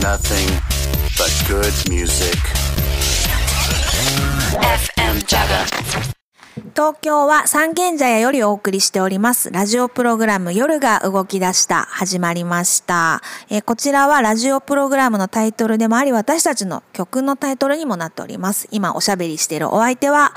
[0.00, 0.48] nothing
[1.16, 2.36] but good music.
[4.60, 6.17] FM Jaga.
[6.74, 9.50] 東京は三軒茶屋よりお送りしております。
[9.50, 11.82] ラジオプログラム夜が動き出した。
[11.82, 18.68] 始まりました、えーこちらはラジオプログラムのタイトルでもあり私たちの曲のタイトルにもなっております。
[18.70, 20.32] 今おしゃべりしているお相手は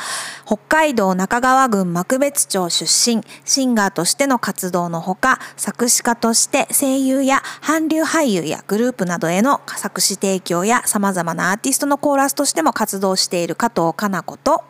[0.45, 3.23] 北海道中川郡幕別町出身。
[3.45, 14.63] シンガーとしての活動のほか作詞家として声優や韓流俳優やグループなどへの作詞提供や様々なアーティストのコーラスとしても活動している加藤かな子と。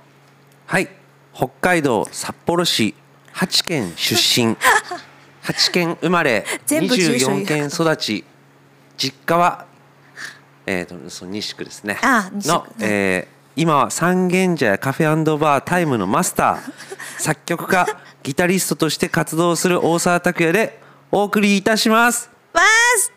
[0.68, 1.01] はい。
[1.42, 2.94] 北海道札幌市
[3.32, 4.56] 八県出身。
[5.42, 8.24] 八県生まれ全部住所言う24県育ち。
[8.96, 9.66] 実家は
[10.68, 11.98] えー、とその西区ですね。
[12.04, 16.60] の、えー今は三軒茶屋カフェバータイムのマスター。
[17.20, 17.88] 作曲家
[18.22, 20.80] ギタリストとして活動する大沢拓也で
[21.12, 22.30] お送りいたします。
[22.54, 22.62] ま
[22.98, 23.12] す、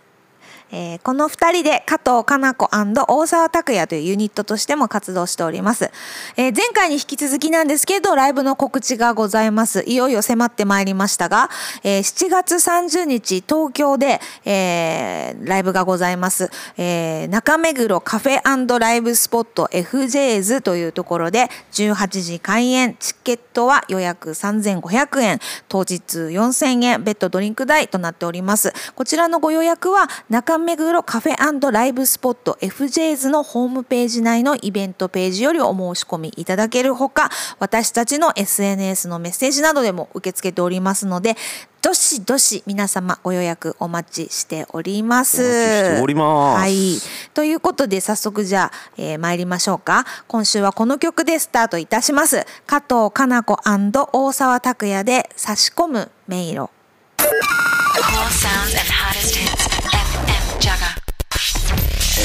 [0.75, 5.91] えーこの2人で加藤かな子大沢拓也というユニットとしても活動しております、
[6.37, 9.85] えー前回に引き続きなんですけどライブの告知がございます。
[9.87, 11.49] いよいよ迫ってまいりましたが、
[11.85, 28.73] えー7月30日東京で、えーライブがございます、えー中目黒カフェライブスポット FJ's というところで18時開演チケットは予約3500円当日4000円ベッドドリンク代となっております。
[28.95, 41.37] こちらのご予約は中目黒カフェライブスポット FJ's のホームページ内のイベントページよりお申し込みいただけるほか私たちの SNS のメッセージなどでも受け付けておりますので
[41.83, 45.43] どしどし皆様ご予約お待ちしております。
[45.43, 46.97] お待ちしておりますはい。
[47.35, 50.07] ということで早速じゃあ、えー参りましょうか。
[50.27, 52.47] 今週はこの曲でスタートいたします。
[52.67, 56.71] 加藤かな子大沢拓也で差し込む迷路。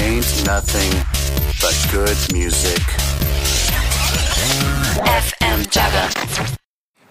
[0.02, 0.90] Ain't nothing
[1.62, 2.80] but good music.
[5.04, 5.66] FM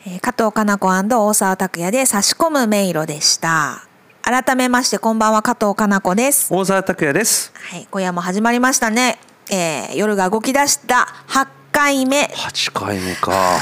[0.07, 3.87] ー加藤かな子大沢拓也で差し込む迷路でした。
[4.23, 6.53] 改めましてこんばんは加藤かな子です。
[6.53, 9.19] 大沢拓也ですはい、今夜も始まりましたね。
[9.51, 12.31] えー夜が動き出した8回目。
[12.35, 13.59] 8回目か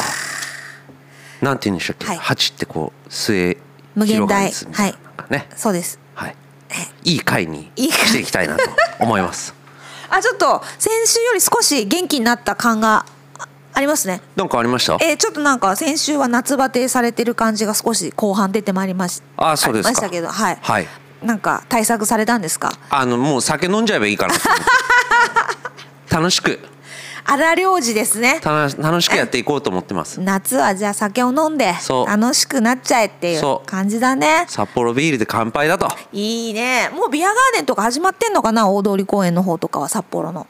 [1.42, 3.58] なんて言うんでしたっけ、はい8ってこう末
[3.96, 4.74] 無限大広がりみ
[5.28, 6.05] たいそうです。
[6.68, 7.46] はい、いい回。
[7.46, 8.62] にしていきたいなと
[9.00, 9.54] 思います。
[10.10, 13.04] あ、ちょっと先週より少し元気になった感が
[13.38, 14.20] あありますね。
[14.36, 14.94] なんかありました？
[15.00, 20.58] えーちょっとなんか先週は夏バテされてる感じが少し後半出てまいりましあそうですましたけど、はい。
[20.62, 20.88] はい。
[21.22, 22.72] なんか対策されたんですか？
[22.90, 24.34] あのもう酒飲んじゃえばいいかな
[26.10, 26.58] 楽しく
[27.28, 28.40] 荒領事ですね。
[28.44, 30.20] 楽しくやっていこうと思ってます。
[30.22, 31.74] 夏はじゃあ酒を飲んで
[32.06, 34.44] 楽しくなっちゃえっていう感じだね。
[34.48, 35.88] 札幌ビールで乾杯だと。
[36.12, 36.90] いいね。
[36.94, 38.68] もうビアガーデンとか始まってんのかな？
[38.68, 40.46] 大通公園の方とかは札幌の。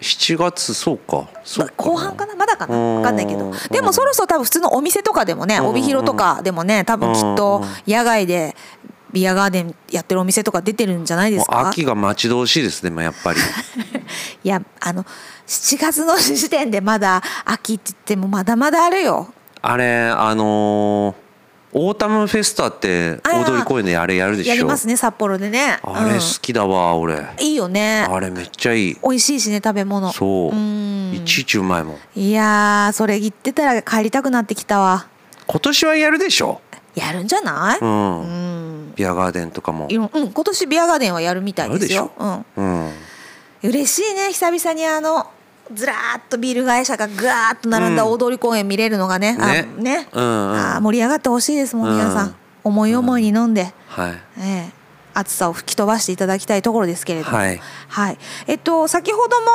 [0.00, 1.26] 7月そうか。
[1.44, 1.72] そうか。
[1.76, 2.34] 後半かな？
[2.34, 2.74] まだかな？
[2.76, 2.94] うん。
[2.96, 3.52] 分かんないけど。
[3.70, 8.54] でもそろそろ多分普通のお店とかでもね帯広とかでもね多分きっと野外で
[9.12, 11.68] ビアガーデンやってるお店とか出てるんじゃないですか？
[11.68, 13.38] 秋が待ち遠しいですねやっぱり。
[14.44, 15.06] いやあの
[15.46, 19.32] 7月の時点でまだ秋って言ってもまだまだあるよ。
[19.62, 21.26] あれあのー
[21.78, 23.42] オータムフェスタってあー。
[23.42, 24.50] 大通公園であれやるでしょ？
[24.50, 25.78] やりますね札幌でね。
[25.82, 27.14] あれ好きだわ、俺。
[27.14, 28.06] うんいいよね。
[28.08, 28.96] あれめっちゃいい。
[29.02, 30.10] 美味しいしね食べ物。
[30.12, 30.50] そう。
[30.52, 31.12] うん。
[31.14, 31.98] いちいちうまいもん。
[32.18, 35.06] いやーそれ言ってたら帰りたくなってきたわ。
[35.46, 36.62] 今年はやるでしょ？
[36.94, 37.78] やるんじゃない？
[37.80, 38.94] うん、うん。
[38.96, 39.86] ビアガーデンとかも。
[39.90, 42.10] いろうん今年ビアガーデンはやるみたいですよ。
[42.18, 42.44] うん。
[42.56, 42.92] うん。
[43.64, 45.26] 嬉しいね久々にあの
[45.74, 49.62] ずらーっとビール会社がぐわーっと並んだ大通公園見れるのがね、あね。
[49.78, 50.56] ね、うんうん。
[50.56, 52.34] あー盛り上がってほしいですもん皆さん、うん
[52.66, 54.12] 思い思いに飲んで、はい。
[54.40, 54.72] ええ。
[55.14, 57.36] 暑さを吹き飛ばしていただきたいところですけれども。
[57.36, 57.60] はい。
[57.86, 58.18] はい。
[58.48, 59.46] えっと先ほども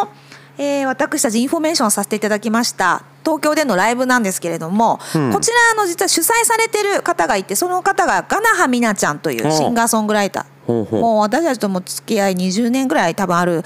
[0.00, 0.08] あの、
[0.56, 5.32] えー私たちインフォメーションさせていただきました東京でのライブなんですけれども、うん。
[5.32, 10.70] こちらあの実は主催されてる方がいてその方が我那覇美奈ちゃんというシンガーソングライター。
[10.70, 13.64] もう私たちとも付き合い20年ぐらい多分ある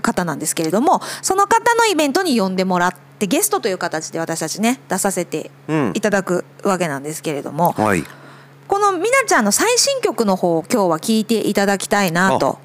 [0.00, 5.92] 方なんですけれどもその方のイベントに呼んでもらってゲストという形で私たちね出させてうん。
[5.94, 8.04] いただくわけなんですけれども、はい。
[8.68, 12.58] このみなちゃんの最新曲の方を今日は聴いていただきたいなと。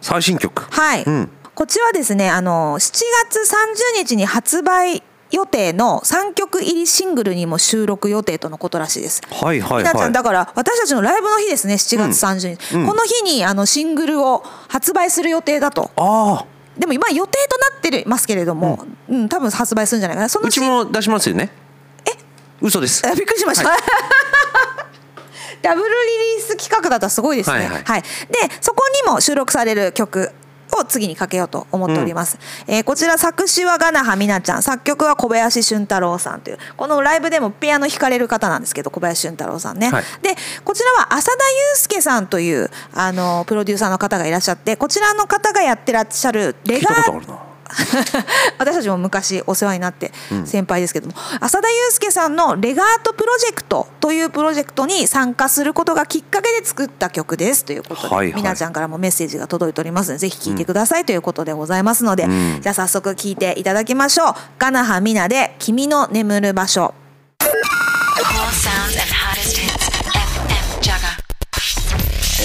[0.00, 0.62] 最新曲。
[0.70, 1.30] はい、うん。
[1.54, 9.22] こっちはですねあの7月30日に発売予定の3曲入りシングルにも収録予定とのことらしいです。
[9.30, 12.86] はいはいみなちゃはいんだから私たちのライブの日ですね7月30日、うん。
[12.86, 15.90] この日にあのシングルを発売する予定だと。
[15.96, 16.46] ああ
[16.78, 19.28] でも今予定となってますけれども、うん。
[19.28, 20.28] 多分発売するんじゃないかな。
[20.28, 21.50] そのうちも出しますよね。
[22.06, 22.16] え？
[22.60, 23.06] 嘘です。
[23.06, 23.64] あびっくりしました、
[25.62, 25.92] ダブルリ
[26.36, 27.66] リース企画だったらすごいですね。
[27.66, 28.00] ははい。
[28.00, 30.32] い、でそこにも収録される曲
[30.78, 34.62] を次にかけようと思っております、えーこちら作詞はガナハミナちゃん。
[34.62, 36.58] 作曲は小林俊太郎さんという。
[36.76, 40.04] このライブでもピアノ弾かれる方なんですけど小林俊太郎さんね、はい。
[40.22, 40.34] で
[40.64, 41.38] こちらは浅田
[41.74, 47.51] 祐介さんというあのプロデューサーの方がいらっしゃってこちらの方がやってらっしゃるレガー
[48.58, 50.12] 私たちも昔お世話になって
[50.44, 64.34] 先輩ですけども、浅田祐介さんの「レガートプロジェクト」というプロジェクトに参加することがきっかけで作った曲ですということで、はいはいみなちゃんからもメッセージが届いておりますのでぜひ聴いてくださいということでございますので、んじゃあ早速聴いていただきましょう。
[64.58, 66.94] ガナハミナで「君の眠る場所」.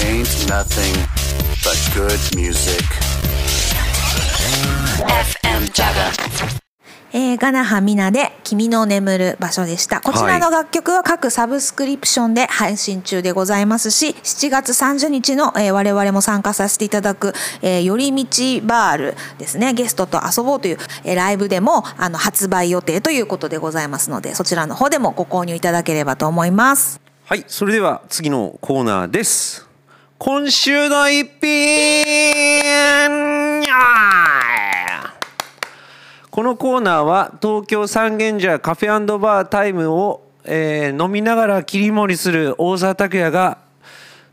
[0.08, 0.94] Ain't nothing
[1.64, 3.07] but good music.
[7.40, 10.00] ガナハミナで「君の眠る場所」でした。
[10.00, 19.72] こちらの楽曲は各サブスクリプションで配信中でございますし7月30日の、えー我々も参加させていただく「えー、寄り道バール」ですね。
[19.72, 27.00] ゲストと遊ぼうという、えーライブでもあの発売予定ということでございますのでそちらの方でもご購入いただければと思います。
[27.24, 29.64] はいそれでは次のコーナーです。
[30.18, 32.48] 今週の一品
[36.38, 43.58] このコーナーは東京三軒茶屋カフェバータイムを、えー飲みながら切り盛りする大沢拓也が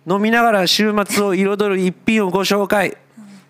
[0.08, 2.96] 飲みながら週末を彩る一品をご紹介。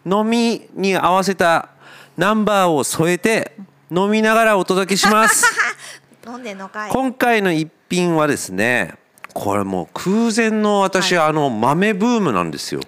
[0.06, 1.68] 飲みに合わせた
[2.16, 3.58] ナンバーを添えて
[3.92, 5.54] 飲みながらお届けします。
[6.26, 6.92] 飲んでんのかい。
[6.92, 8.94] 今回の一品はですね
[9.34, 12.80] これもう空前の私、あの豆ブームなんですよ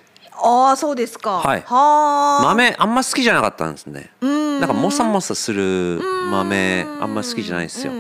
[0.42, 1.40] ああそうですか。
[1.40, 1.64] はい。
[1.66, 2.44] はあ。
[2.44, 4.12] 豆あんま好きじゃなかったんですね。
[4.22, 6.02] なんかモサモサする
[6.32, 7.94] 豆あんま好きじゃないですよ。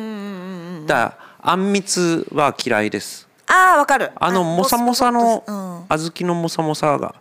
[0.85, 3.27] だからあんみつは嫌いです。
[3.47, 4.11] ああわかる。
[4.15, 5.67] あのモサモサのうん。
[5.89, 7.15] 小豆のモサモサが。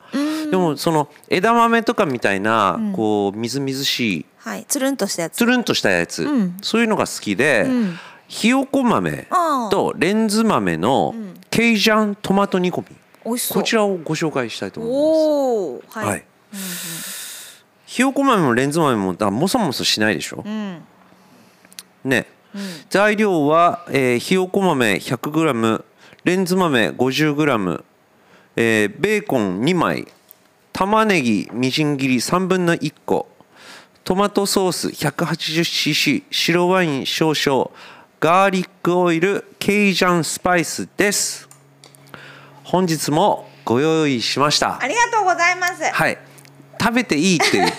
[0.51, 4.65] でもその枝豆とかみたいなこうみずみずしいはい。
[4.69, 5.37] つるんとしたやつ。
[5.37, 6.57] つるんとしたやつ、ん。
[6.63, 7.99] そういうのが好きで、ん。
[8.29, 9.29] ひよこ豆
[9.71, 11.15] とレンズ豆の
[11.51, 15.99] ケイジャントマト煮込みこちらをご紹介したいと思います。
[15.99, 16.25] はい、はい。
[17.87, 20.83] ひよこ豆もレンズ豆もだもそもそしないでしょ、うん。
[22.05, 22.27] ね、
[22.89, 25.85] 材料は、えーひよこ豆 100g
[26.25, 27.85] レンズ豆 50g、
[28.57, 30.07] えーベーコン2枚
[30.73, 33.29] 玉ねぎみじん切り3分の1個
[34.05, 37.71] トマトソース 180cc 白ワイン少々
[38.21, 41.46] ガーリックオイルケイジャンスパイスです
[42.67, 44.83] 本日もご用意しました。
[44.83, 45.85] ありがとうございます。
[45.85, 46.19] はい。
[46.81, 47.71] 食べていいって言っ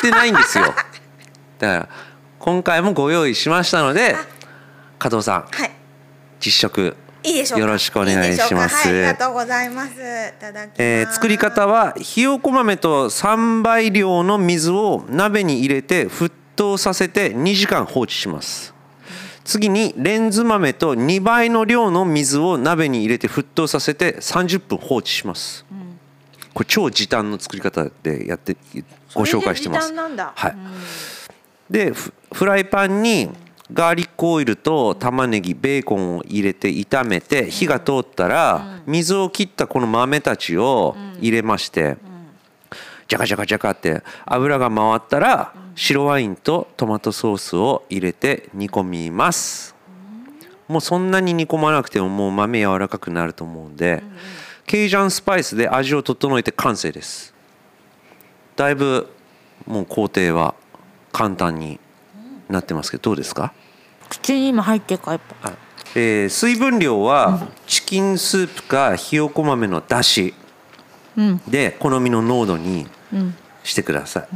[0.00, 0.64] てないんですよ。
[1.60, 1.88] だから
[2.38, 4.16] 今回もご用意しましたので
[4.98, 5.70] 加藤さんはい。
[6.40, 7.60] 実食いいでしょうか？
[7.60, 8.88] よろしくお願いします。
[8.88, 18.71] はい、ありがとうございます、えー作り方はひよこ豆と3倍量の水を鍋に入れて沸騰させて2時間放置します
[19.44, 25.64] 次にレンズ豆と2倍の量の水を鍋に入れて沸騰させて30分放置します、
[26.54, 28.56] これ超時短の作り方でやって
[29.14, 29.90] ご紹介してます。
[29.90, 30.32] で時短なんだ。
[30.34, 30.56] はい、
[31.70, 33.30] でフフライパンに
[33.72, 41.96] ガーリックオイルと玉ねぎベーコンを入れて炒めて火が通ったら水を切ったこの豆たちを入れまして
[43.08, 49.74] ジャカジャカジャカって油が回ったら白ワインとトマトソースを入れて煮込みます。
[50.68, 54.02] もうそんなに煮込まなくてももう豆柔らかくなると思うんで
[54.66, 57.34] ケイジャンスパイスで味を整えて完成です。
[58.56, 59.08] だいぶ
[59.66, 60.54] もう工程は
[61.12, 61.78] 簡単に
[62.48, 63.52] なってますけどどうですか、
[64.08, 65.48] 口に今入ってるかやっぱ。
[65.50, 65.58] はい
[65.94, 70.32] えー水分量はチキンスープかひよこ豆のだし
[71.16, 71.38] うん。
[71.48, 73.34] で好みの濃度にうん。
[73.64, 74.28] してください、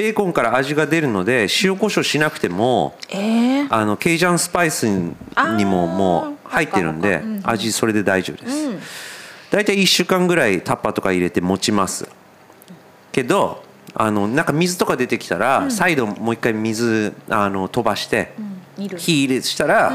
[0.00, 5.14] ベーコンから味が出るので塩コショウしなくてもえー、あのケイジャンスパイスに
[5.66, 8.70] ももう入ってるんで味それで大丈夫です、
[9.50, 12.08] 大体1週間ぐらいタッパーとか入れて持ちます。
[13.12, 18.32] けどあのなんか水とか出てきたら、再度もう一回水あの飛ばして、
[18.78, 18.96] 煮る。
[18.96, 19.92] 火入れしたら、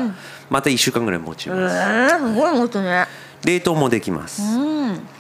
[0.52, 3.08] また1週間ぐらい持ちえます、ー、すごいことね。
[3.44, 5.15] 冷凍もできます、うんうん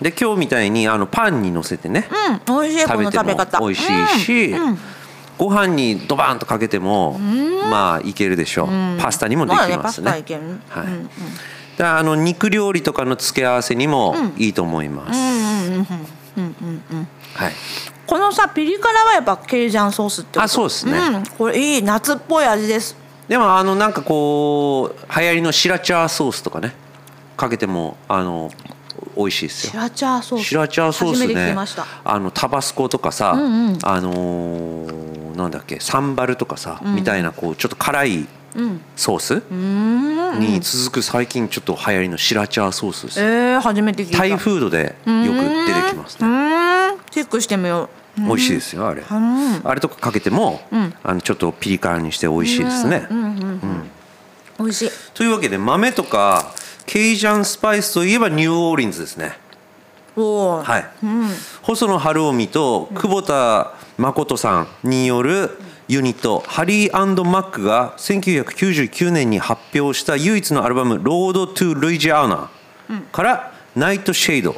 [0.00, 2.08] で今日みたいにあのパンにのせてね、
[2.46, 3.18] 美味しい食べて
[3.58, 4.54] も美味しいし、
[5.36, 8.68] ご飯にドバンとかけても、まあいけるでしょう、
[9.00, 10.60] パスタにもできますね,、タいける。
[10.68, 10.86] はい。
[10.86, 11.06] うんう
[11.82, 15.18] あの肉料理とかの付け合わせにもいいと思います、
[17.34, 17.52] はい。
[18.06, 20.98] このさピリ辛はやっぱケイジャンソースってあそうですね。
[20.98, 22.96] うん、これいい夏っぽい味です。
[23.28, 26.74] でもあのなんかこう流行りのシラチャーソースとかね。
[27.40, 28.50] かけてもあの
[29.16, 29.70] 美味しいですよ。
[29.70, 30.44] シラチャーソース。
[30.44, 31.50] シラチャーソースね。
[31.50, 31.86] きました。
[32.04, 33.78] あのタバスコとかさ、んうん。
[33.82, 38.26] あのーなんだっけサンバルとかさ、みたいなこうちょっと辛い
[38.56, 38.80] うん。
[38.96, 39.42] ソース
[40.40, 44.18] に続く最近ちょっと流行りのシラチャーソースです、えー、初めて聞いた。
[44.18, 47.88] タイフードでよく出てきますうねチェックしてみよ
[48.18, 48.20] う。
[48.22, 49.02] 美味しいですよあれ。
[49.02, 49.60] うん。
[49.64, 50.94] あれとかかけても、ん。
[51.04, 53.26] あのちょっとピリ辛にして美味しいですね、うんうん。
[53.28, 53.90] うん。
[54.58, 54.90] 美味しい。
[55.14, 56.52] というわけで豆とか
[56.90, 59.38] ケイジャンスパイスといえばニューオーリンズですね。
[60.16, 61.28] はい、うん、
[61.62, 65.56] 細野晴臣と久保田麻琴さんによる
[65.86, 72.50] ユニット、 Harry & Mac が1999年に発表した唯一のアルバム「Road to Louisiana」
[73.12, 74.56] から「Night Shade」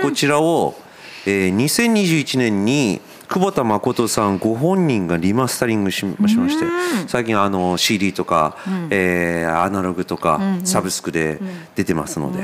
[0.00, 0.74] こちらを、
[1.26, 6.66] えー2021年に久保田麻琴さんご本人がリマスタリングししまして
[7.06, 8.56] 最近あの CD とか、
[8.90, 11.38] えーアナログとかサブスクで
[11.76, 12.42] 出てますので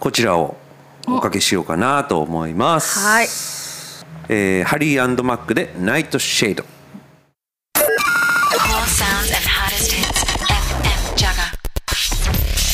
[0.00, 0.56] こちらを
[1.06, 2.98] おかけしようかなと思います。
[2.98, 3.26] はい
[4.28, 6.64] えーハリーマックで「ナイト・シェイド」.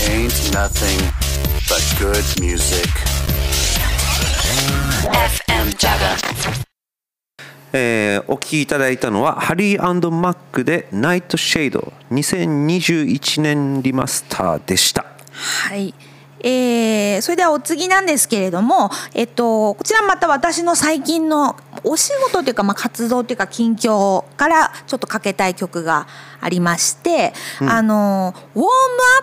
[0.08, 0.98] Ain't nothing
[1.68, 2.88] but good music.
[5.12, 5.51] FM.
[7.72, 15.04] えーお聴きいただいたのはハリーマックで「ナイト・シェイド」2021年リマスターでした。
[15.32, 15.94] はい。
[16.40, 26.08] えーそれではお次なんですけれども、えっと、こちらまた私の最近のお仕事というか、まあ、活動というか近況からちょっとかけたい曲が
[26.42, 28.68] ありまして、あのウォーム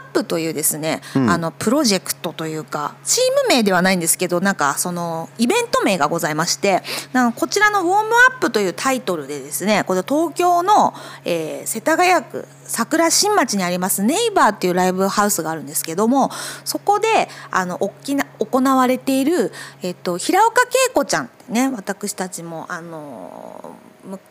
[0.05, 6.81] アップというですね、あのプロジェクトというかチーム名ではないんですけどなんかそのイベント名がございまして
[7.13, 10.93] なんかこちらの「ウォームアップ」というタイトルでですねこれ東京の、
[11.25, 16.29] えー世田谷区桜新町にありますネイバーっていうライブハウスがあるんですけども
[16.65, 17.07] そこで
[17.51, 23.75] あの大きな行われている、えっと、平岡恵子ちゃんね私たちもあの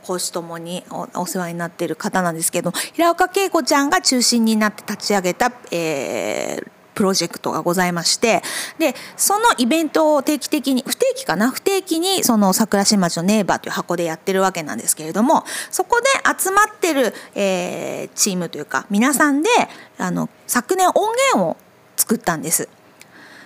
[0.02, 0.84] 講師ともに
[1.14, 8.42] お世話になっている方なんですけど平岡恵子ちゃんが中心になって立ち上げた、えープロジェクトがございまして
[8.80, 11.48] でそのイベントを定期的に不定期かな？
[11.48, 16.06] 不定期にその桜新町のネイバーという箱でやってるわけなんですけれどもそこで
[16.36, 19.48] 集まってる、えーチームというか皆さんで
[19.96, 21.56] あの昨年音源を
[21.96, 22.68] 作ったんです。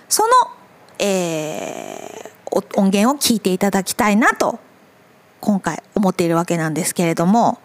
[0.09, 0.29] その、
[0.97, 2.33] えー
[2.75, 4.59] 音源を聞いていただきたいなと
[5.43, 7.59] 今回思っているわけなんですけれども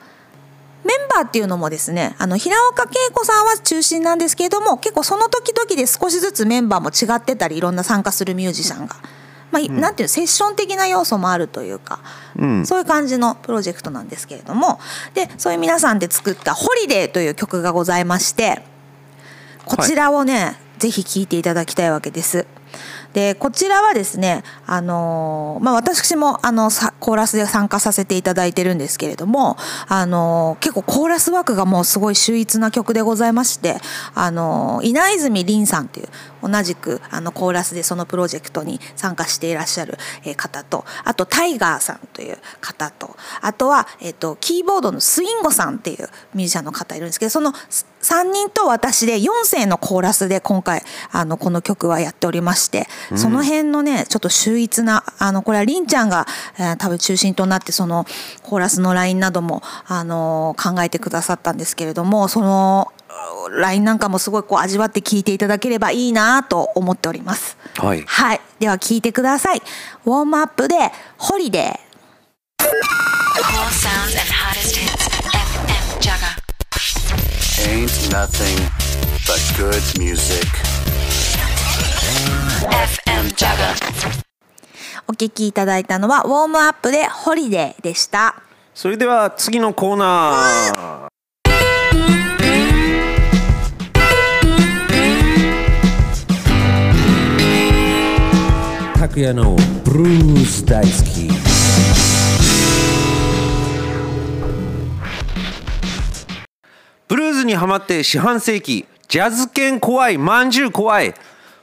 [0.85, 8.97] メンバーっていうのもですねあの平岡恵子さんは中心なんですけれども結構その時々で少しずつメンバーも違ってたりいろんな参加するミュージシャンが。
[9.50, 12.00] まあいなんていうのセッション的な要素もあるというか、
[12.37, 14.78] うんそういう感じのプロジェクトなんですけれども
[15.14, 18.62] でそういう皆さんで作った「ホリデーという曲がございまして
[19.64, 22.47] こちらをね、ぜひ聴いていただきたいわけです。
[23.15, 29.57] でこちらはですね、あのまあ、私もあのコーラスで参加させていただいてるんですけれども、
[29.88, 33.79] あの結構コーラスワークがもうすごい秀逸な曲でございまして、
[34.15, 36.09] あの稲泉凛さんっていう
[36.42, 56.26] 同じくあのコーラスでそのプロジェクトに参加していらっしゃるえー方とあとタイガーさんという方とあとは、えっとキーボードのスインゴさんっていうミュージシャンの方いるんですけどその3人と私で4世のコーラスで今回あのこの曲はやっておりまして、その辺のねちょっと秀逸なあのこれはりんちゃんが、
[56.59, 58.07] えー多分中心となってその
[58.42, 62.92] コーラスのラインなども、あの考えてくださったんですけれどもその
[63.51, 67.57] ラインなんかもすごいこう味わって聴いていただければいいなと思っております。
[67.77, 69.63] はいはい、では聴いてください。
[70.05, 70.77] ウォームアップで
[71.17, 71.89] ホリデー。
[77.69, 78.59] Ain't nothing
[79.27, 80.47] but good music.
[82.63, 83.09] FM.
[85.07, 88.43] お聴きいただいたのはウォームアップで Holiday でした。
[88.75, 91.18] それでは次のコーナー
[99.09, 101.29] 拓也のブルース大好き。
[107.09, 108.87] ブルーズにハマって四半世紀。
[109.09, 111.15] ジャズ犬怖いまんじゅう怖い。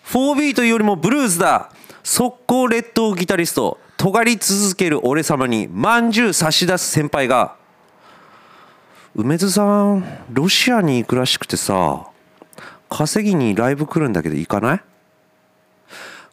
[0.06, 1.70] 4ビートよりもブルーズだ。
[2.04, 3.80] 速攻列島ギタリスト。
[3.98, 7.58] 尖り続ける俺様にまんじゅう差し出す先輩が。
[9.14, 12.08] 梅津さんロシアに行くらしくてさ
[12.90, 14.82] 稼ぎにライブ来るんだけど行かない？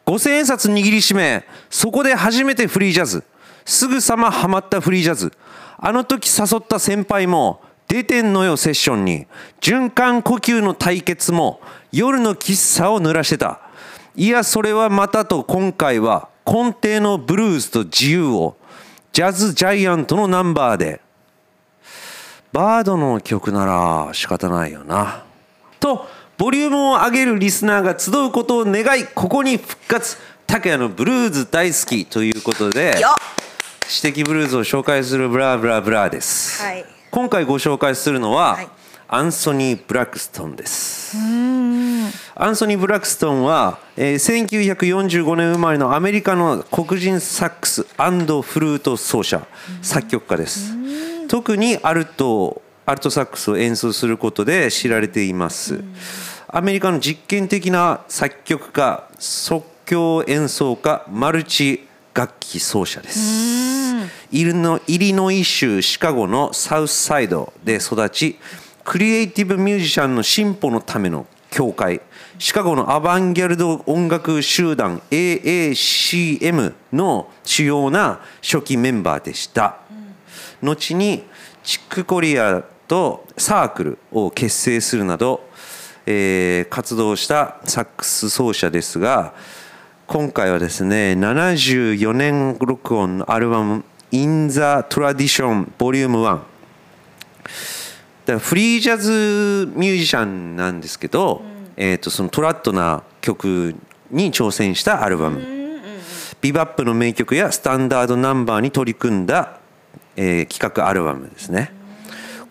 [0.05, 3.23] 5000円札握りしめそこで初めてフリージャズ。
[3.65, 5.31] すぐさまハマったフリージャズ。
[5.77, 9.27] あの時誘った先輩も出てんのよセッションに。
[9.61, 13.61] 循環呼吸の対決も夜の喫茶を濡らしてた。
[14.15, 18.57] いやそれはまたと今回は根底のブルースと自由を。
[19.13, 20.99] ジャズジャイアントのナンバーで。
[22.51, 25.23] バードの曲なら仕方ないよな。
[25.79, 30.17] とボリュームを上げるリスナーが集うことを願いここに復活。
[30.47, 33.15] 拓也のブルーズ大好きということでよ
[33.87, 36.85] 私的ブルーズを紹介するブラブラブラです、はい。
[37.11, 38.67] 今回ご紹介するのは、はい。
[39.07, 41.15] アンソニー・ブラックストンです
[42.35, 47.89] アンソニー・ブラックストンは、えー1945年生まれのアメリカの黒人サックスフ
[48.59, 49.45] ルート奏者
[49.83, 50.73] 作曲家です。
[51.27, 55.83] 特にアルトアルトサックスを演奏することで知られています。
[56.47, 63.93] アメリカの実験的な作曲家即興演奏家マルチ楽器奏者です。
[64.31, 68.37] イリノイリノイ州シカゴのサウスサイドで育ち
[68.83, 72.01] クリエイティブミュージシャンの進歩のための協会
[72.37, 79.77] シカゴのアバンギャルド音楽集団 AACM の主要な初期メンバーでした、
[80.61, 81.23] 後に
[81.63, 82.63] チックコリア
[82.93, 85.49] とサークルを結成するなど、
[86.05, 89.33] えー活動したサックス奏者ですが
[90.05, 96.39] 今回はですね74年録音のアルバム「In the Tradition Vol.1」
[98.27, 101.41] だフリージャズミュージシャンなんですけど、
[101.75, 103.75] えー、とそのトラットな曲
[104.11, 105.41] に挑戦したアルバム、
[106.41, 109.57] ビバップの名曲やスタンダードナンバーに取り組んだ、
[110.15, 111.71] えー企画アルバムですね、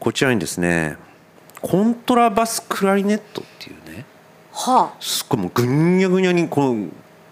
[0.03, 0.97] こちらにですね
[1.61, 4.05] コントラバスクラリネットっていうね
[4.51, 6.89] はすっごいもうぐにゃぐにゃにこう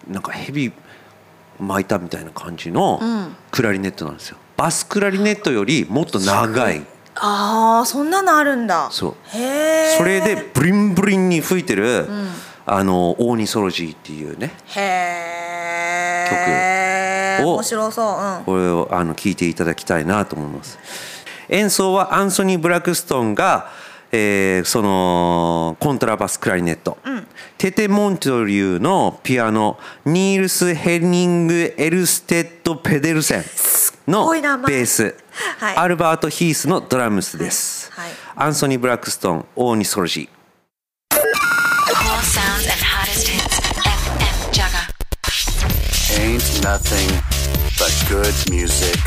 [0.09, 0.73] なんかヘビ
[1.59, 3.00] 巻いたみたいな感じの
[3.50, 4.37] クラリネットなんですよ。
[4.57, 6.87] バスクラリネットよりもっと長い。
[7.17, 8.89] ああーそんなのあるんだ。
[8.93, 9.15] そう。
[9.37, 12.07] へえそれでブリンブリンに吹いてる、
[12.67, 14.81] あの Ornithology っていうねへ
[17.41, 17.54] え曲を。
[17.54, 18.06] 面白そう。
[18.39, 18.45] うん。
[18.45, 20.78] これをあの聞いていただきたいなと思います
[21.50, 23.69] 演奏はアンソニー・ブラックストンが、
[24.13, 26.99] えーそのコントラバスクラリネット、
[27.58, 33.45] テテ・モントリューのピアノニールス・ヘニング・エルステッド・ペデルセン
[34.06, 35.17] のベース、
[35.58, 35.76] はい。
[35.76, 38.08] アルバート・ヒースのドラムスです、はい。
[38.08, 38.17] はい。
[38.36, 40.41] アンソニー・ブラックストン Ornithology.
[46.21, 47.08] Ain't nothing
[47.78, 48.99] but good music.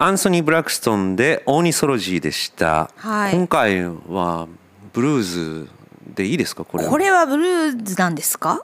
[0.00, 3.34] アンソニー・ブラックストンでオーニソロジーでした、はい。
[3.34, 4.46] 今回は
[4.92, 5.68] ブルーズ
[6.14, 6.64] でいいですか？
[6.64, 6.90] これは。
[6.90, 8.62] これはブルーズなんですか？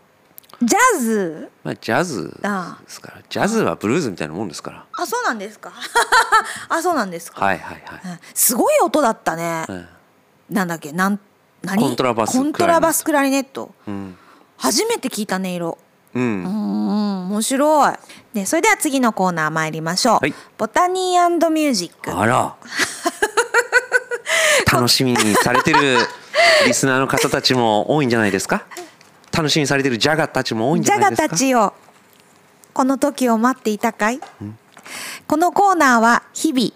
[0.62, 1.50] ジャズ？
[1.64, 3.22] まあ、ジャズですから。
[3.28, 4.86] ジャズはブルーズみたいなもんですから。
[4.92, 5.72] あそうなんですか？
[6.70, 8.18] あそうなんですか、はいはいはい、うん。
[8.32, 9.88] すごい音だったね、うん。
[10.50, 10.92] なんだっけ？
[10.92, 11.18] なん
[11.62, 11.82] 何？
[11.82, 13.74] コントラバスコントラバスクラリネット。
[13.88, 14.16] うん。
[14.56, 15.78] 初めて聞いた音色
[16.14, 16.44] うん。
[16.44, 17.92] うん面白い。
[18.34, 20.34] でそれでは次のコーナー参りましょう、はい。
[20.58, 22.10] ボタニーミュージック。
[22.16, 22.54] あら。
[24.72, 25.98] 楽しみにされてる
[26.66, 28.64] リスナーの方たちも多いんじゃないですか？
[29.32, 31.28] 楽しみにされてるジャガたちも多いんじジャガゃないですか？
[31.28, 31.74] たちよ
[32.72, 34.20] この時を待っていたかい？
[35.26, 36.70] このコーナーは日々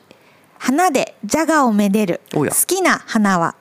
[0.59, 3.55] 花でジャガをめでる好きな花は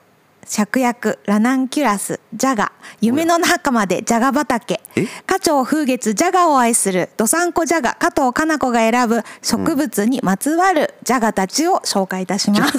[0.44, 4.74] 芍薬ラナンキュラスジャガ夢の仲間でジャガ畑。
[4.74, 4.80] え
[5.26, 12.78] 花鳥風月ジャガを愛するドサンコジャガ加藤かな子が選ぶ植物にまつわるジャガたちを紹介いたします、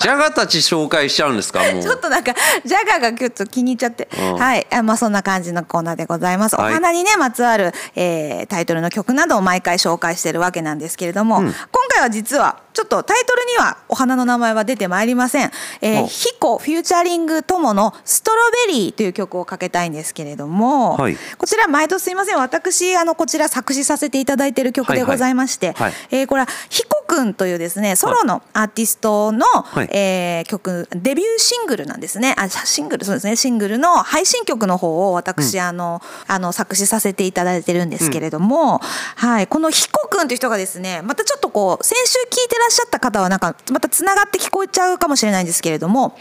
[0.00, 1.60] ジャガたち紹介しちゃうんですか？
[1.72, 1.82] もう。
[1.82, 4.38] ちょっとなんかジャガがちょっと気に入っちゃって、うん。
[4.38, 4.66] はい。
[4.72, 6.70] あまあそんな感じのコーナーでございます、はい。
[6.72, 11.52] お花にねまつわる、えータイトルの曲などを毎回紹介してるわけなんですけれども、今
[11.88, 16.06] 回は実はちょっとタイトルにはお花の名前は出てまいりません、えーお。
[16.06, 18.36] ヒコフューチャリング友のストロ
[18.68, 22.36] ベリーという曲をかけたいんですけれども、はいこちら毎度すいません。
[22.36, 25.74] 私あのこちら作詞させていただいている曲でございまして、はい。
[25.74, 29.44] はいはいえーこれはヒコくんというですねソロのアーティストの、
[29.82, 29.88] い。
[29.90, 32.34] えー曲デビューシングルなんですね。
[32.38, 33.36] あシングルそうですね。
[33.36, 38.80] シングルの配信曲の方を私、あのあの作詞させていただいてるんですけれども、
[39.16, 46.16] はい、このヒコくんという人がですねまたちょっとこう先週聞いてらっしゃった方はなんかまたつながって聞こえちゃうかもしれないんですけれども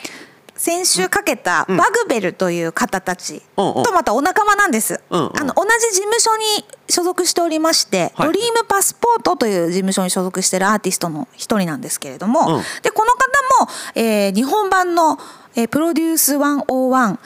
[0.55, 5.01] 先週かけたバグベルという方たちとまたお仲間なんです。
[5.09, 5.31] うんうん。
[5.39, 8.27] あの同じ事務所に所属しておりまして、はい。
[8.27, 12.63] ドリームパスポートという事務所に所属しているアーティストの一人なんですけれども、うん。
[12.83, 15.17] でこの方も、えー日本版の、
[15.55, 17.17] えープロデュース101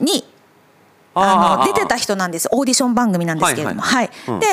[0.00, 0.24] に
[1.14, 2.48] あの出てた人なんです。
[2.52, 3.80] オーディション番組なんですけれども。
[3.80, 4.46] ははいで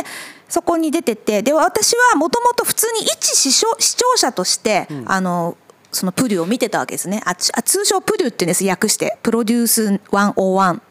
[0.50, 5.58] そこに出ててで私はもともと普通に一視聴視聴者として、あの
[5.94, 7.22] そのプデュを見てたわけですね。
[7.26, 8.66] あ通称プデュって言うんです。
[8.66, 9.18] 訳して。
[9.24, 10.82] プロデュース101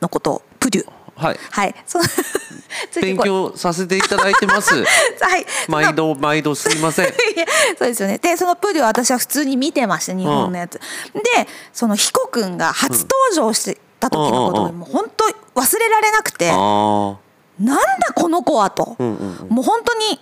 [0.00, 0.32] のこと。
[0.32, 0.86] をプデュ。
[1.14, 1.38] はい。
[1.50, 1.74] はい。
[1.86, 2.00] そ
[3.00, 4.74] 勉強させていただいてます。
[5.20, 5.46] はい。
[5.68, 7.06] 毎度毎度すいません。
[7.78, 8.18] そうですよね。
[8.18, 10.80] でそのプデュを私は普通に見てました日本のやつ、で
[11.72, 14.82] その彦君が初登場してた時のことうんうんうん。
[14.82, 17.18] をもう本当忘れられなくて、なん
[17.58, 19.46] だこの子はと、んうん。
[19.48, 20.20] もう本当に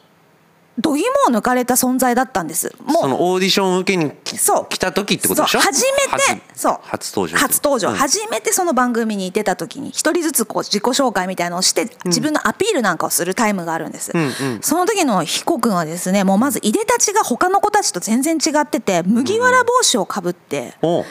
[0.78, 2.74] 度肝を抜かれた存在だったんです。
[2.85, 4.66] もそうのオーディション受けにきそう。
[4.68, 5.61] 来た時ってことでしょ？
[5.61, 6.78] 初めてそう。
[6.83, 7.96] 初登場初登場、うん。
[7.96, 14.30] 初めてその番組に出た時に一人ずつこう自己紹介みたいなのをして自分のアピールなんかをするタイムがあるんです、んうん。
[14.62, 21.04] その時の彦君はですねもうまずいでたちが他の子たちと全然違ってて麦わら帽子をかぶって、おう。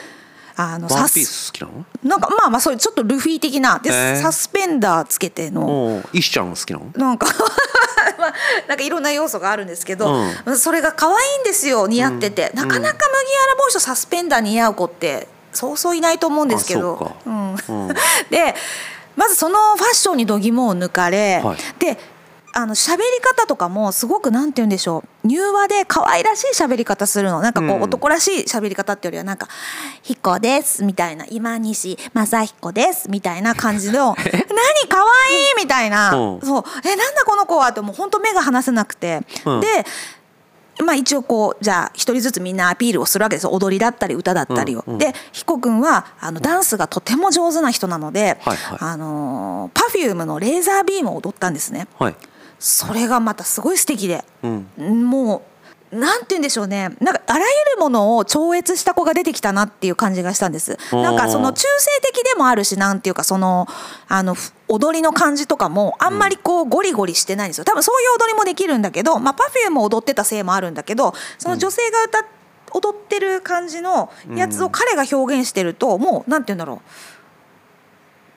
[0.56, 1.86] あのワンサスピース好きなの？
[2.02, 3.78] なんかまあまあそういうちょっとルフィ的な。
[3.78, 4.16] で、へー。
[4.16, 5.94] サスペンダーつけての。
[5.94, 6.04] おう。
[6.12, 6.92] 石ちゃん好きなの？
[6.96, 7.26] なんか
[8.20, 8.34] まあ
[8.68, 10.14] なんかいろんな要素があるんですけど、
[10.46, 12.94] うそれが可愛いんですよ似合ってて、なかなか麦わら
[13.58, 17.16] 帽子とサスペンダー似合う子ってそうそういないと思うんですけど。
[17.26, 17.54] うん。
[17.54, 17.88] うん。
[18.30, 18.54] で
[19.16, 21.58] まずそのファッションに度肝を抜かれ、はい。
[21.78, 21.98] で
[22.52, 25.28] あの喋り方とかもすごくなんて言うんでしょう。
[25.28, 27.40] 柔和で可愛らしい喋り方するの。
[27.40, 27.80] なんかこうん。
[27.80, 29.46] う男らしい喋り方ってよりはなんか
[30.02, 34.88] 「彦です」みたいな「今西正彦です」みたいな感じの「何？
[34.88, 35.64] 可愛い！
[35.64, 36.14] みたいな。
[36.14, 36.40] うん。
[36.40, 39.60] そう「えなんだこの子は」ってもう本当目が離せなくて、うん。
[39.60, 39.66] で
[40.82, 43.50] まあ一応こうじゃあ一人ずつみんなアピールをするわけですよ。
[43.50, 44.84] 踊りだったり歌だったりを。
[44.86, 48.78] うんうんで彦君はあのダンスがとても上手な人なので、はいはい。
[48.80, 51.86] あのパフュームのレーザービームを踊ったんですね。
[51.98, 52.16] はい。
[52.58, 55.04] それがまたすごい素敵で、うん。
[55.06, 55.42] もう
[55.92, 56.90] なんて言うんでしょうね。
[57.00, 57.44] なんかあらゆ
[57.76, 60.78] るものを超越した子が出てきたなっていう感じがしたんです。
[60.90, 61.02] ー。
[61.02, 63.66] なんかその中性的でもあるしなんていうかその
[64.08, 67.64] あのふ踊りの感じとかもあんまりこうゴリゴリしてないんですよ。
[67.64, 72.24] 多分そういう踊りもできるんだけど、まあ、パフュームも踊ってたせいもあるんだけどその女性が歌っ
[72.72, 76.80] 踊ってる感じのやつを彼が表現してるともうなんて言うんだろう。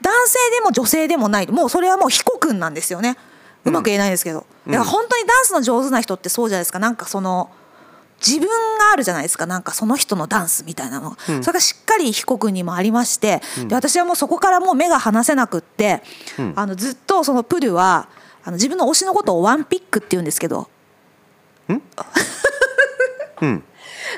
[0.01, 1.47] 男性でも女性でもない。
[1.47, 3.15] もうそれはもう彦君なんですよね
[3.65, 6.79] うまく言えないですけど、だから本当にダンスの上手な人ってそうじゃないですか。
[6.79, 7.49] なんかその
[8.25, 8.47] 自分
[8.77, 9.45] があるじゃないですか。
[9.45, 16.01] なんかその人のダンスみたいなのが、それがしっかり彦君にもありまして、で私はもうそこからもう目が離せなくって、
[16.55, 18.07] あのずっとそのプデュは
[18.43, 20.69] あの自分の推しのことをワンピックって言うんですけど。
[21.69, 21.81] うん？
[23.39, 23.63] そ う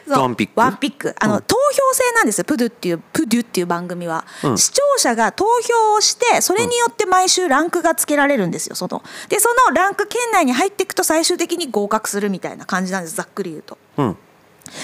[0.08, 0.60] ワンピック？
[0.60, 1.16] ワンピック。
[1.20, 4.58] あの、投票制なんですよプドゥっていうプデュっていう番組は、うん。
[4.58, 9.04] 視聴者が投票をしてそれによって毎週ランクがつけられるんですよその。
[9.30, 13.78] でそのランク圏内に入っていくと最終的に合格するみたいな感じなんですざっくり言うと。
[13.98, 14.18] うん。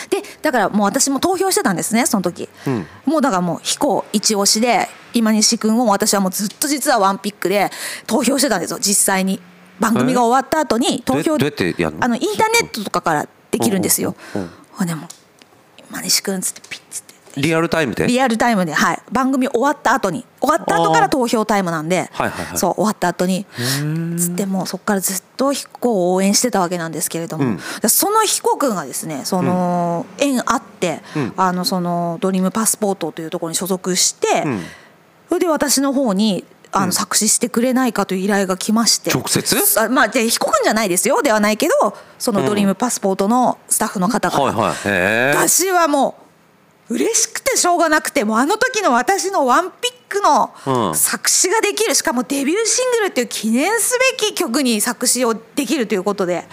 [0.10, 2.88] でだからもう私も投票してたんですねその時、うん。
[3.06, 7.70] もうだからもう彦一押しで今西君を私はもうずっと実はワンピックで
[8.08, 9.42] 投票してたんですよ実際に。
[9.80, 14.16] 番組が終わった後に投票あのインターネットとかからできるんですよ。
[14.36, 14.52] うんうん
[14.86, 15.10] でもう
[15.90, 18.08] 今西君っつってピッつってリアルタイムで？
[18.08, 20.26] リアルタイムで、はい、番組終わった後に。
[20.42, 22.58] 終わった後から投票タイムなんで、はいはいはい。
[22.58, 23.46] そう終わった後に。
[24.18, 27.60] つってもうそこからずっと彦を応援してたわけなんですけれども、うん。
[27.82, 31.34] でその彦君がですねその、縁あって、うん。
[31.38, 34.62] あのそのドリームパスポートというところに所属して、うん。
[35.30, 39.12] それで私の方にあの作詞してくれないかという依頼が来まして。
[39.12, 39.58] 直接？
[39.80, 41.22] あまあで彦君じゃないですよ。
[41.22, 45.50] ではないけどそのドリームパスポートのスタッフの方から、はいはい。
[45.50, 46.16] 私はも
[46.90, 50.24] う嬉しくてしょうがなくてもうあの時の私のワンピックうん。
[50.24, 51.96] の作詞ができる。
[51.96, 56.46] しかもデビューシングルっていう記念すべき曲に作詞をできるということで。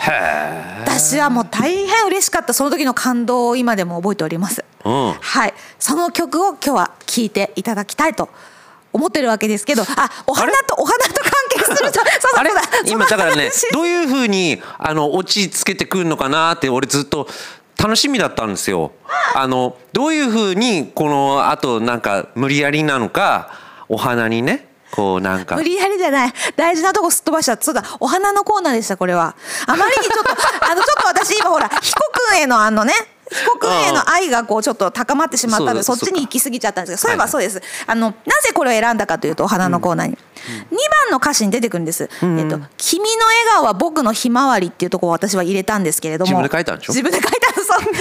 [0.85, 2.53] 私はもう大変嬉しかった。
[2.53, 4.65] その時の感動を今でも覚えております。
[4.85, 5.13] うん。
[5.13, 5.55] はい。
[5.81, 8.33] その曲を今日は聴いていただきたいと思
[9.07, 12.05] ってるわけですけどあお花とお花と関係する そうそう
[12.37, 12.51] あれ？
[12.51, 17.29] そうだ今だからねどういうふうにあのオチつけてくるのかなって俺ずっと
[17.79, 18.91] 楽しみだったんですよ。
[19.35, 23.51] あのどういうふうにこのあとなんか無理やりなのか
[23.89, 25.55] お花にねこうなんか。
[25.55, 26.33] 無理やりじゃない。
[26.57, 27.57] 大事なとこすっ飛ばした。
[27.61, 29.37] そうだお花のコーナーでしたこれは。
[29.67, 30.31] あまりにちょっと
[30.67, 32.93] あのちょっと私今ほら彦君へのあのね
[33.31, 42.11] 彦君への愛がこうちょっと高まってしまったのでそっちに行き過ぎちゃったんですけどそういえはいばそうです、あのなぜこれを選んだかというとお花のコーナーに、2番の歌詞に出てくるんです「えっ
[42.49, 46.93] と、君の笑顔は僕のひまわり」っていうところを私は入れたんですけれども自分で書いたんでしょ？
[46.93, 47.67] 自分で書いたの。
[47.67, 47.95] そう。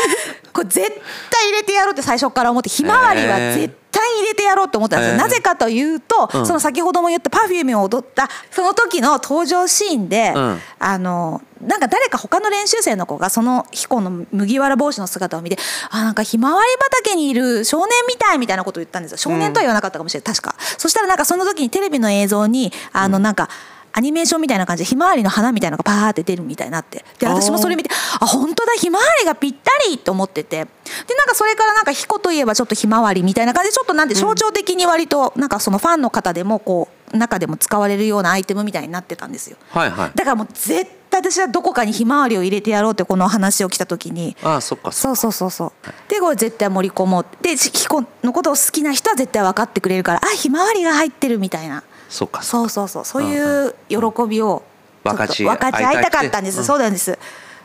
[0.54, 0.90] これ絶
[1.30, 6.46] 対入れてやろうって最初から思ってひまわりは絶対入れてやろうと思ったんですよ、へーなぜかというと、うん。
[6.46, 10.60] その先ほども言った Perfume を踊ったその時の登場シーンで、うん。
[10.80, 15.58] あのなんか誰か他の練習生の子がその彦の麦わら帽子の姿を見て
[15.90, 19.18] あなんかひまわり畑にいる少年みたいみたいなことを言ったんですよ。
[19.18, 20.36] 少年とは言わなかったかもしれない。
[20.36, 20.56] 確か。
[20.78, 23.50] そしたらなんかその時にテレビの映像にあのなんか、
[23.94, 27.04] アニメーションみたいな感じでひまわりの花みたいなのがパーって出るみたいになって。
[27.20, 30.68] で私もそれ見てあ本当だひまわりがぴったりと思ってて。
[31.08, 39.58] でなんかそれからなんか彦といえばちょっとひまわりみたいな感じでちょっとなんて象徴的に割となんかそのファンの方でもこう中でも使われるようなアイテムみたいになってたんですよ。
[39.72, 40.12] はいはい。
[40.16, 45.72] だからもう絶対私はどこかにひまわりを入れてやろうってこの話を来た時にああそっかそうそうそうそう
[46.10, 50.14] でこれ絶対盛り込もうで彦のことを好きな人は絶対分かってくれるか。
[50.14, 52.42] らあひまわりが入ってるみたいなそっか。
[52.42, 53.06] そうそうそう。
[53.06, 54.64] そういう喜びを
[55.04, 56.66] 分かち合いたかったんです、うん。
[56.66, 57.18] そうなんです。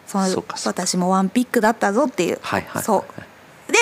[0.06, 0.82] そうそうかそうか。
[0.82, 3.72] 私もワンピックだったぞっていう、はいはいそう。
[3.72, 3.78] で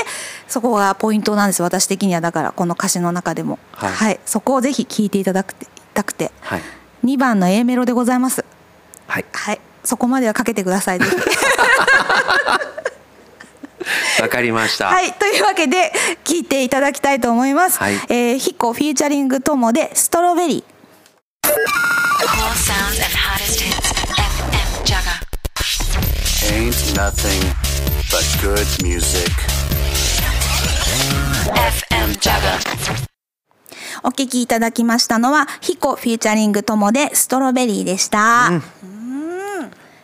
[0.47, 1.63] そこがポイントなんです。
[1.63, 2.21] 私的には。
[2.21, 3.59] だからこの歌詞の中でも。
[3.73, 4.21] はい。
[4.25, 6.63] そこをぜひ聴いていただくてたくてはい。
[7.05, 8.45] 2番の A メロでございます。
[9.07, 9.25] はい。
[9.33, 9.61] はい。
[9.85, 10.99] そこまではかけてください。
[10.99, 11.17] ぜひ
[14.21, 15.93] わかりましたはい、というわけで
[16.25, 17.79] 聞いていただきたいと思います。
[17.79, 20.71] はいえーヒコフィーチャリングともでストロベリー。
[21.47, 23.91] All sounds and hottest hits.
[24.15, 25.21] FM Jaga.
[26.53, 27.41] Ain't nothing
[28.11, 29.31] but good music.
[31.47, 33.11] FM Jaga.
[34.03, 38.51] お聞きいただきましたのはヒコフィーチャリングともでストロベリーでした。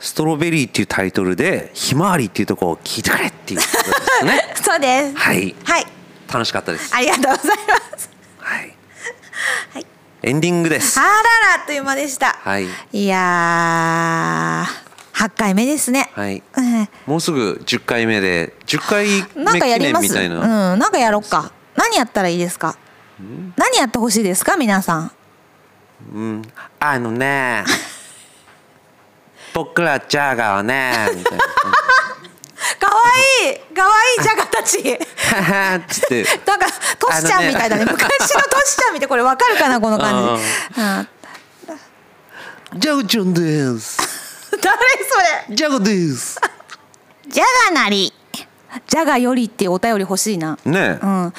[0.07, 5.17] ストロベリーっていうタイトルでひまわりっていうところを聞いてくれっていうことですね そうです。
[5.17, 5.87] はいはい、
[6.33, 7.57] 楽しかったですありがとうござい
[7.93, 8.11] ます。
[8.39, 8.77] はい
[9.75, 9.87] はい
[10.23, 11.15] エンディングですあらら
[11.61, 12.37] あっという間でした。
[12.41, 16.11] はいいやー、8回目ですね。
[16.15, 19.79] はいうんもうすぐ10回目で10回目記。
[19.81, 21.51] 念みたいな、うん、なんかやろっか。
[21.75, 22.77] 何やったらいいですか？
[23.57, 25.13] 何やってほしいですか、皆さん。
[26.15, 26.43] うん、
[26.79, 27.65] あのね
[29.57, 31.45] 僕らジャガーはねみたいな。
[32.79, 33.01] かわ
[33.43, 34.77] いい、かわいいジャガたち。
[35.89, 36.67] つってなんか
[36.99, 37.87] トシちゃんみたいだね。
[37.87, 37.91] ね。
[37.91, 40.37] 昔のトシちゃんみたいこれわかるかなこの感
[40.75, 40.81] じ、
[42.75, 43.99] うん、ジャガちゃんです。
[44.61, 44.77] 誰
[45.09, 45.57] それ？
[45.57, 46.39] ジャガです。
[47.27, 48.13] ジャガなり。
[48.87, 50.59] ジャガよりっていうお便り欲しいな。
[50.67, 51.33] ねうん。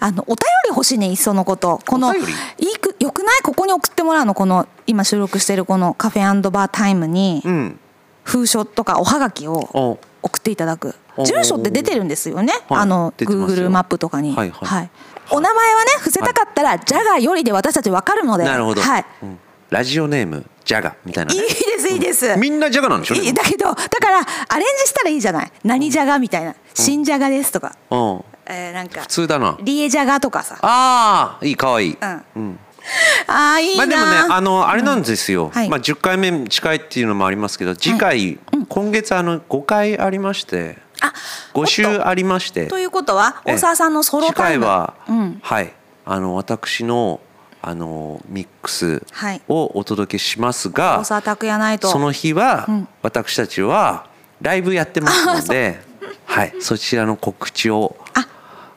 [0.00, 1.80] あのお便り欲しいねいっそのこと。
[1.84, 2.32] このお便り？
[2.68, 2.77] いいく
[3.08, 3.40] よくない？
[3.42, 4.34] ここに送ってもらうの？
[4.34, 7.80] この今収録してるこのカフェバータイムにうん。
[8.22, 9.98] 封書とかおはがきをお。
[10.20, 10.94] 送っていただく。
[11.16, 11.24] お。
[11.24, 12.80] 住所って出てるんですよね、はい。
[12.80, 13.68] あの出てますよ。
[13.68, 14.90] Google マップとかに、はいはい。
[15.30, 18.44] お名前はね伏せたかったら、ジャガよりで私たちわかるので。
[18.44, 19.38] なるほど、はい、うん。
[19.70, 21.44] ラジオネームジャガみたいないね。
[21.44, 23.14] いですいいです、みんなジャガなんでしょ？
[23.14, 24.18] いいだけどだから
[24.48, 25.52] アレンジしたらいいじゃない？
[25.64, 26.54] 何じゃがみたいな。
[26.74, 28.24] 新じゃがですとか、うん。
[28.44, 29.00] えーなんか。
[29.02, 29.56] 普通だな。
[29.62, 30.58] リエじゃがとかさ。
[30.60, 32.24] ああいいかわいい、うん。
[32.36, 32.58] うん
[33.26, 35.68] あーいいな、まあでもねあのあれなんですよ、はい。
[35.68, 41.12] まあ10回目近いっていうのもありますけど次回、今月あの5回ありましてあ
[41.54, 42.66] 5週ありまして。
[42.66, 43.54] ということはええ。
[43.54, 44.64] 大沢さんのソロ次タイム。
[44.64, 45.40] 回は、うん。
[45.42, 45.72] はい。
[46.04, 47.20] あの私の
[47.60, 49.42] あのミックスはい。
[49.48, 52.88] をお届けしますが、大沢拓也ナイトその日は、うん。
[53.02, 54.06] 私たちは
[54.40, 55.80] ライブやってますので、
[56.24, 58.26] はい、そちらの告知をあ。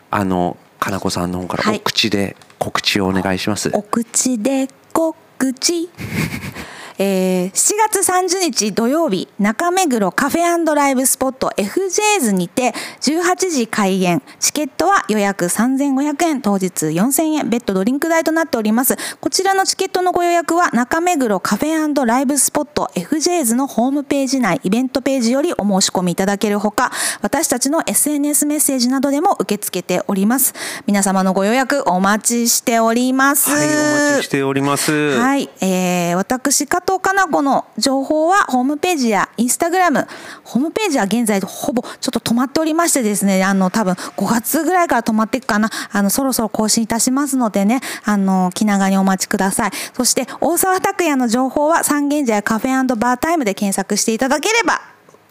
[0.10, 1.78] あのかなこさんの方からはい。
[1.78, 3.72] お口で告知をお願いします。
[3.74, 5.16] お口で告
[5.54, 5.90] 知
[6.98, 14.22] えー、7月30日土曜日中目黒カフェライブスポット FJ's にて18時開演。
[14.40, 16.42] チケットは予約3500円。
[16.42, 17.50] 当日4000円。
[17.50, 18.96] 別途ドリンク代となっております。
[19.20, 30.54] こちらのチケットのご予約は中目黒カフェライブスポット FJ's のホームページ内イベントページよりお申し込みいただけるほか私たちの SNS メッセージなどでも受け付けております。
[30.86, 33.50] 皆様のご予約お待ちしております。
[33.50, 34.92] はい、お待ちしております。
[35.18, 40.08] はい、えー、私加藤かな子の情報はホームページやインスタグラム。
[40.44, 45.70] ホームページは現在ほぼちょっと止まっておりましてですねあの多分5月ぐらいから止まっていくかな。
[45.92, 49.72] あのそろそろ更新いたしますのでねあの気長にお待ちください。
[49.94, 54.82] そして大沢拓也の情報は三軒茶屋カフェバータイムで検索していただければ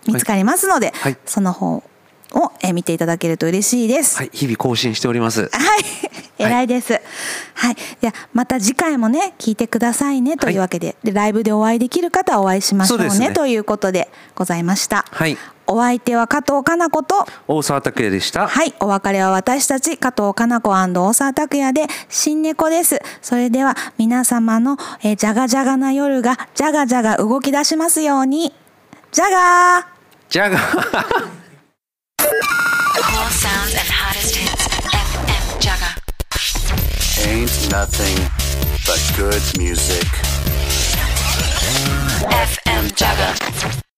[0.06, 1.16] 見つかりますので、はい。
[1.26, 1.82] その方
[2.34, 5.42] をえー見ていただけると嬉しいです、はい、日々更新しております。
[5.42, 5.50] はい、
[6.38, 7.00] 偉いです。
[7.54, 15.04] はい、じゃあまた次回もね聞いてくださいねというわけで,、でライブでお会いできる方はお会いしましょうねねということでございました。
[15.10, 17.26] はい、お相手は加藤かな子と。
[17.46, 18.48] 大沢拓也でした。
[18.48, 23.00] はい、お別れは私たち加藤かな子大沢拓也で新猫です。
[23.20, 28.52] それでは皆様の、えー、じゃがじゃがな夜がじゃがじゃが動き出しますように。
[29.12, 31.39] じゃがージャ
[32.30, 34.68] More sounds and hottest hits.
[34.68, 35.94] FM Jagger.
[37.28, 38.16] Ain't nothing
[38.86, 40.06] but good music.
[42.30, 43.89] FM Jagger.